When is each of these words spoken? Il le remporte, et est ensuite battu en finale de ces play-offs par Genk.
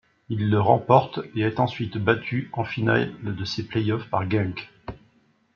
Il 0.29 0.49
le 0.49 0.59
remporte, 0.59 1.19
et 1.35 1.41
est 1.41 1.59
ensuite 1.59 1.99
battu 1.99 2.49
en 2.53 2.63
finale 2.63 3.13
de 3.21 3.45
ces 3.45 3.67
play-offs 3.67 4.09
par 4.09 4.27
Genk. 4.27 4.71